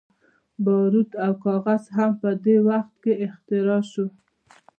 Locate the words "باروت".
0.63-1.11